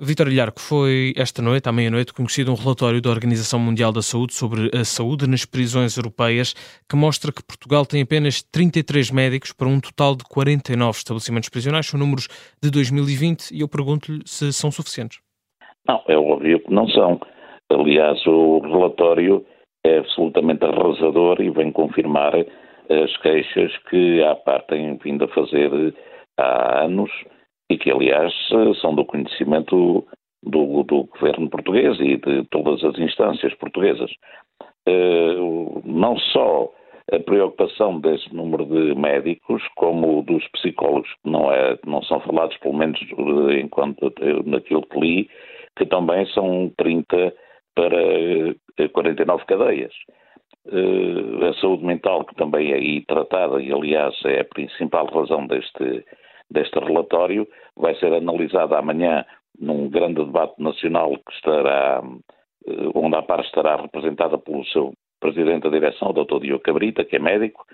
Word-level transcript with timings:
Vitor 0.00 0.28
Ilharco, 0.28 0.60
foi 0.60 1.12
esta 1.16 1.42
noite, 1.42 1.68
à 1.68 1.72
meia-noite, 1.72 2.14
conhecido 2.14 2.52
um 2.52 2.54
relatório 2.54 3.02
da 3.02 3.10
Organização 3.10 3.58
Mundial 3.58 3.90
da 3.90 4.00
Saúde 4.00 4.32
sobre 4.32 4.70
a 4.72 4.84
saúde 4.84 5.28
nas 5.28 5.44
prisões 5.44 5.96
europeias, 5.96 6.54
que 6.88 6.94
mostra 6.94 7.32
que 7.32 7.42
Portugal 7.42 7.84
tem 7.84 8.02
apenas 8.02 8.40
33 8.40 9.10
médicos 9.10 9.52
para 9.52 9.66
um 9.66 9.80
total 9.80 10.14
de 10.14 10.22
49 10.22 10.98
estabelecimentos 10.98 11.48
prisionais. 11.48 11.88
São 11.88 11.98
números 11.98 12.28
de 12.62 12.70
2020 12.70 13.50
e 13.50 13.62
eu 13.62 13.68
pergunto-lhe 13.68 14.22
se 14.24 14.52
são 14.52 14.70
suficientes. 14.70 15.18
Não, 15.88 16.00
é 16.06 16.16
óbvio 16.16 16.60
que 16.60 16.72
não 16.72 16.88
são. 16.90 17.18
Aliás, 17.68 18.24
o 18.24 18.60
relatório 18.60 19.44
é 19.84 19.98
absolutamente 19.98 20.64
arrasador 20.64 21.40
e 21.40 21.50
vem 21.50 21.72
confirmar 21.72 22.36
as 22.36 23.16
queixas 23.16 23.76
que 23.90 24.22
a 24.22 24.36
parte 24.36 24.68
tem 24.68 24.96
vindo 24.98 25.24
a 25.24 25.28
fazer 25.34 25.92
há 26.38 26.84
anos 26.84 27.10
e 27.70 27.76
que, 27.76 27.90
aliás, 27.90 28.32
são 28.80 28.94
do 28.94 29.04
conhecimento 29.04 30.06
do, 30.42 30.82
do 30.84 31.04
governo 31.04 31.50
português 31.50 31.98
e 32.00 32.16
de 32.16 32.44
todas 32.50 32.82
as 32.84 32.98
instâncias 32.98 33.54
portuguesas. 33.54 34.10
Uh, 34.88 35.82
não 35.84 36.16
só 36.16 36.70
a 37.12 37.18
preocupação 37.20 38.00
desse 38.00 38.34
número 38.34 38.64
de 38.66 38.94
médicos, 38.94 39.62
como 39.76 40.22
dos 40.22 40.46
psicólogos, 40.48 41.08
que 41.22 41.30
não, 41.30 41.50
é, 41.50 41.78
não 41.86 42.02
são 42.02 42.20
falados, 42.20 42.56
pelo 42.58 42.76
menos 42.76 43.00
enquanto 43.62 44.12
naquilo 44.44 44.82
que 44.82 45.00
li, 45.00 45.30
que 45.76 45.86
também 45.86 46.26
são 46.26 46.70
30 46.76 47.32
para 47.74 48.88
49 48.92 49.44
cadeias. 49.46 49.92
A 50.66 51.60
saúde 51.60 51.84
mental, 51.84 52.24
que 52.26 52.34
também 52.34 52.72
é 52.72 52.74
aí 52.74 53.04
tratada, 53.06 53.62
e 53.62 53.72
aliás 53.72 54.14
é 54.26 54.40
a 54.40 54.44
principal 54.44 55.06
razão 55.06 55.46
deste, 55.46 56.04
deste 56.50 56.78
relatório 56.78 57.46
vai 57.76 57.94
ser 57.96 58.12
analisada 58.12 58.78
amanhã 58.78 59.24
num 59.58 59.88
grande 59.88 60.24
debate 60.24 60.54
nacional 60.62 61.10
que 61.10 61.32
estará, 61.32 62.02
eh, 62.66 62.90
onde 62.94 63.16
a 63.16 63.22
par 63.22 63.40
estará 63.40 63.76
representada 63.76 64.38
pelo 64.38 64.64
seu 64.66 64.92
presidente 65.20 65.64
da 65.64 65.70
direção, 65.70 66.10
o 66.10 66.12
Dr. 66.12 66.40
Diogo 66.40 66.62
Cabrita, 66.62 67.04
que 67.04 67.16
é 67.16 67.18
médico, 67.18 67.66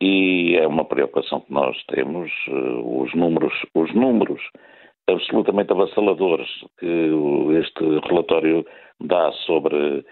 e 0.00 0.56
é 0.56 0.66
uma 0.66 0.84
preocupação 0.84 1.40
que 1.40 1.52
nós 1.52 1.76
temos, 1.84 2.30
eh, 2.48 2.52
os 2.52 3.14
números, 3.14 3.54
os 3.74 3.94
números 3.94 4.42
absolutamente 5.08 5.72
avassaladores 5.72 6.48
que 6.78 7.10
este 7.60 7.84
relatório 8.08 8.64
dá 9.00 9.30
sobre 9.46 10.04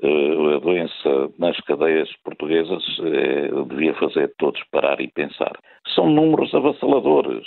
a 0.00 0.58
doença 0.60 1.32
nas 1.38 1.56
cadeias 1.62 2.08
portuguesas 2.24 2.84
eh, 3.00 3.50
devia 3.68 3.94
fazer 3.94 4.32
todos 4.38 4.62
parar 4.70 5.00
e 5.00 5.08
pensar. 5.08 5.58
São 5.94 6.08
números 6.08 6.54
avassaladores. 6.54 7.46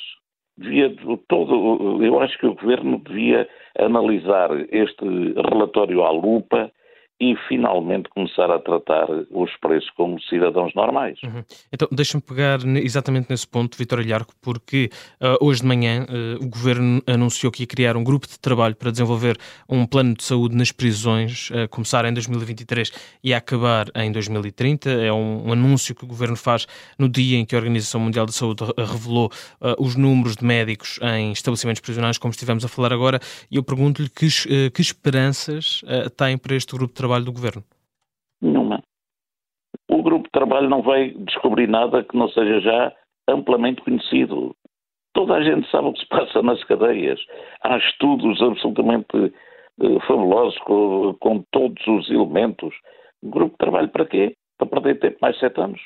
Devia 0.58 0.94
todo, 1.30 2.04
eu 2.04 2.20
acho 2.20 2.38
que 2.38 2.46
o 2.46 2.56
governo 2.56 3.00
devia 3.00 3.48
analisar 3.80 4.50
este 4.70 5.06
relatório 5.50 6.04
à 6.04 6.12
lupa 6.12 6.70
e 7.22 7.36
finalmente 7.48 8.10
começar 8.10 8.50
a 8.50 8.58
tratar 8.58 9.08
os 9.30 9.56
preços 9.58 9.88
como 9.92 10.20
cidadãos 10.24 10.74
normais. 10.74 11.20
Uhum. 11.24 11.44
Então, 11.72 11.88
deixa-me 11.92 12.24
pegar 12.24 12.58
exatamente 12.78 13.28
nesse 13.30 13.48
ponto, 13.48 13.78
Vitor 13.78 14.02
Ilharco, 14.02 14.34
porque 14.42 14.90
uh, 15.22 15.46
hoje 15.46 15.62
de 15.62 15.68
manhã 15.68 16.08
uh, 16.10 16.44
o 16.44 16.50
Governo 16.50 17.00
anunciou 17.06 17.52
que 17.52 17.62
ia 17.62 17.68
criar 17.68 17.96
um 17.96 18.04
grupo 18.04 18.28
de 18.28 18.40
trabalho 18.40 18.76
para 18.76 18.90
desenvolver 18.90 19.38
um 19.70 19.86
plano 19.86 20.16
de 20.16 20.24
saúde 20.24 20.56
nas 20.56 20.72
prisões, 20.72 21.52
a 21.52 21.66
uh, 21.66 21.70
começar 21.70 22.06
em 22.06 22.14
2023 22.14 22.92
e 23.24 23.36
a 23.36 23.38
acabar 23.38 23.86
em 23.94 24.12
2030. 24.12 24.90
É 24.90 25.14
um, 25.14 25.50
um, 25.50 25.54
anúncio 25.54 25.94
que 25.94 26.04
o 26.04 26.08
Governo 26.08 26.36
faz 26.36 26.66
no 26.98 27.08
dia 27.08 27.38
em 27.38 27.46
que 27.46 27.54
a 27.54 27.60
Organização 27.60 28.02
Mundial 28.02 28.26
da 28.26 28.32
Saúde 28.32 28.64
revelou 28.76 29.28
uh, 29.62 29.76
os 29.78 29.96
números 29.96 30.38
de 30.38 30.44
médicos 30.44 31.00
em 31.04 31.32
estabelecimentos 31.32 31.82
prisionais, 31.82 32.18
como 32.18 32.32
estivemos 32.32 32.66
a 32.66 32.68
falar 32.68 32.92
agora, 32.92 33.20
e 33.52 33.58
eu 33.58 33.64
pergunto-lhe 33.64 34.10
que, 34.10 34.28
que 34.72 34.82
esperanças 34.82 35.84
uh, 35.84 36.10
tem 36.10 36.36
para 36.36 36.56
este 36.56 36.76
grupo 36.76 36.88
de 36.88 36.96
trabalho 36.96 37.11
trabalho 37.12 37.26
do 37.26 37.34
governo? 37.34 37.64
Nenhuma. 38.42 38.82
O 39.90 40.02
grupo 40.02 40.24
de 40.24 40.32
trabalho 40.32 40.70
não 40.70 40.82
vai 40.82 41.10
descobrir 41.12 41.68
nada 41.68 42.04
que 42.04 42.16
não 42.16 42.30
seja 42.30 42.62
já 42.62 42.94
amplamente 43.28 43.82
conhecido. 43.82 44.56
Toda 45.14 45.36
a 45.36 45.44
gente 45.44 45.70
sabe 45.70 45.90
o 45.90 45.94
que 45.94 46.00
se 46.00 46.08
passa 46.08 46.42
nas 46.42 46.64
cadeias. 46.64 47.20
Há 47.64 47.78
estudos 47.78 48.42
absolutamente 48.42 49.18
uh, 49.18 50.00
fabulosos 50.08 50.58
com, 50.60 51.14
com, 51.20 51.44
todos 51.52 51.86
os 51.86 52.10
elementos. 52.10 52.74
O 53.22 53.30
grupo 53.30 53.52
de 53.52 53.58
trabalho 53.58 53.90
para 53.90 54.06
quê? 54.06 54.36
Para 54.58 54.68
perder 54.70 55.00
tempo 55.00 55.18
mais 55.22 55.38
sete 55.38 55.60
anos? 55.60 55.82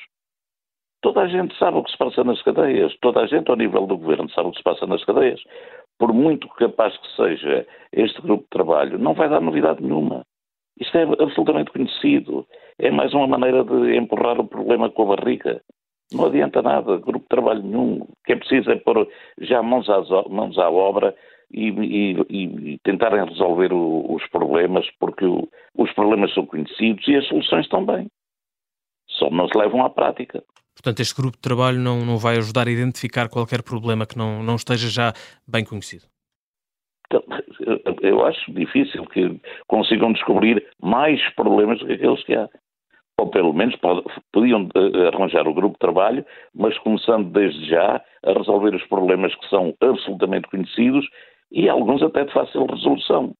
Toda 1.02 1.22
a 1.22 1.28
gente 1.28 1.56
sabe 1.58 1.78
o 1.78 1.82
que 1.82 1.90
se 1.90 1.98
passa 1.98 2.22
nas 2.22 2.40
cadeias. 2.42 2.96
Toda 3.00 3.20
a 3.20 3.26
gente, 3.26 3.50
ao 3.50 3.56
nível 3.56 3.86
do 3.86 3.98
governo, 3.98 4.30
sabe 4.30 4.48
o 4.48 4.52
que 4.52 4.58
se 4.58 4.64
passa 4.64 4.86
nas 4.86 5.04
cadeias. 5.04 5.40
Por 5.98 6.12
muito 6.12 6.48
capaz 6.50 6.96
que 6.96 7.16
seja 7.16 7.66
este 7.92 8.22
grupo 8.22 8.44
de 8.44 8.50
trabalho, 8.50 8.98
não 8.98 9.14
vai 9.14 9.28
dar 9.28 9.40
novidade 9.40 9.82
nenhuma. 9.82 10.24
Isto 10.80 10.98
é 10.98 11.02
absolutamente 11.02 11.70
conhecido. 11.70 12.46
É 12.78 12.90
mais 12.90 13.14
uma 13.14 13.26
maneira 13.26 13.64
de 13.64 13.96
empurrar 13.96 14.38
o 14.38 14.46
problema 14.46 14.90
com 14.90 15.10
a 15.10 15.16
barriga. 15.16 15.62
Não 16.12 16.26
adianta 16.26 16.62
nada, 16.62 16.98
grupo 16.98 17.20
de 17.20 17.28
trabalho 17.28 17.62
nenhum. 17.62 18.02
O 18.02 18.08
que 18.24 18.32
é 18.32 18.36
preciso 18.36 18.70
é 18.70 18.76
pôr 18.76 19.08
já 19.40 19.62
mãos, 19.62 19.88
às, 19.88 20.08
mãos 20.28 20.56
à 20.58 20.70
obra 20.70 21.16
e, 21.50 21.68
e, 21.68 22.72
e 22.74 22.78
tentarem 22.84 23.24
resolver 23.24 23.72
o, 23.72 24.14
os 24.14 24.26
problemas, 24.28 24.86
porque 25.00 25.24
o, 25.24 25.48
os 25.76 25.92
problemas 25.92 26.32
são 26.34 26.46
conhecidos 26.46 27.06
e 27.08 27.16
as 27.16 27.26
soluções 27.26 27.68
também. 27.68 28.06
Só 29.08 29.30
não 29.30 29.48
se 29.48 29.56
levam 29.58 29.84
à 29.84 29.90
prática. 29.90 30.44
Portanto, 30.74 31.00
este 31.00 31.16
grupo 31.16 31.36
de 31.36 31.42
trabalho 31.42 31.80
não, 31.80 32.04
não 32.04 32.18
vai 32.18 32.36
ajudar 32.36 32.68
a 32.68 32.70
identificar 32.70 33.28
qualquer 33.30 33.62
problema 33.62 34.06
que 34.06 34.18
não, 34.18 34.42
não 34.42 34.56
esteja 34.56 34.88
já 34.88 35.12
bem 35.48 35.64
conhecido. 35.64 36.04
Então, 37.06 37.22
eu 38.02 38.24
acho 38.24 38.52
difícil 38.52 39.04
que 39.06 39.40
consigam 39.66 40.12
descobrir 40.12 40.64
mais 40.82 41.20
problemas 41.34 41.78
do 41.78 41.86
que 41.86 41.92
aqueles 41.94 42.22
que 42.24 42.34
há. 42.34 42.48
Ou 43.18 43.28
pelo 43.30 43.52
menos 43.52 43.74
podiam 44.32 44.68
eh, 44.74 45.08
arranjar 45.08 45.48
o 45.48 45.54
grupo 45.54 45.74
de 45.74 45.78
trabalho, 45.78 46.24
mas 46.54 46.78
começando 46.78 47.30
desde 47.30 47.70
já 47.70 48.02
a 48.24 48.32
resolver 48.32 48.74
os 48.74 48.86
problemas 48.88 49.34
que 49.34 49.48
são 49.48 49.74
absolutamente 49.80 50.48
conhecidos 50.48 51.06
e 51.50 51.68
alguns 51.68 52.02
até 52.02 52.24
de 52.24 52.32
fácil 52.32 52.66
resolução. 52.66 53.32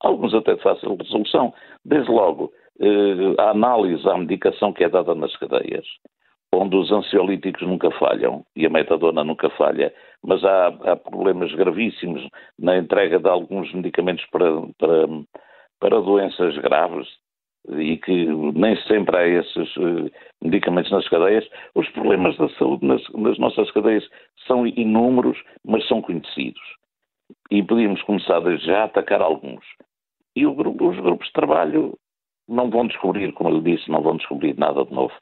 Alguns 0.00 0.32
até 0.32 0.54
de 0.54 0.62
fácil 0.62 0.96
resolução. 0.96 1.52
Desde 1.84 2.10
logo, 2.10 2.50
eh, 2.80 3.34
a 3.38 3.50
análise 3.50 4.08
à 4.08 4.16
medicação 4.16 4.72
que 4.72 4.84
é 4.84 4.88
dada 4.88 5.14
nas 5.14 5.36
cadeias 5.36 5.86
onde 6.52 6.76
os 6.76 6.90
ansiolíticos 6.90 7.66
nunca 7.66 7.90
falham 7.92 8.44
e 8.56 8.66
a 8.66 8.70
metadona 8.70 9.22
nunca 9.22 9.48
falha, 9.50 9.92
mas 10.22 10.44
há, 10.44 10.66
há 10.66 10.96
problemas 10.96 11.52
gravíssimos 11.54 12.26
na 12.58 12.76
entrega 12.76 13.18
de 13.18 13.28
alguns 13.28 13.72
medicamentos 13.72 14.24
para, 14.26 14.50
para, 14.78 15.06
para 15.78 16.00
doenças 16.00 16.56
graves 16.58 17.08
e 17.68 17.98
que 17.98 18.26
nem 18.54 18.76
sempre 18.82 19.16
há 19.16 19.26
esses 19.26 19.76
uh, 19.76 20.10
medicamentos 20.42 20.90
nas 20.90 21.08
cadeias. 21.08 21.46
Os 21.74 21.88
problemas 21.90 22.36
da 22.36 22.48
saúde 22.50 22.86
nas, 22.86 23.02
nas 23.10 23.38
nossas 23.38 23.70
cadeias 23.70 24.08
são 24.46 24.66
inúmeros, 24.66 25.38
mas 25.64 25.86
são 25.86 26.02
conhecidos. 26.02 26.62
E 27.50 27.62
podíamos 27.62 28.02
começar 28.02 28.40
desde 28.40 28.66
já 28.66 28.80
a 28.80 28.84
atacar 28.84 29.20
alguns. 29.20 29.64
E 30.34 30.46
os 30.46 30.56
grupos 30.56 31.26
de 31.26 31.32
trabalho 31.32 31.96
não 32.48 32.70
vão 32.70 32.86
descobrir, 32.86 33.32
como 33.32 33.50
eu 33.50 33.60
disse, 33.60 33.90
não 33.90 34.02
vão 34.02 34.16
descobrir 34.16 34.56
nada 34.58 34.84
de 34.84 34.92
novo. 34.92 35.14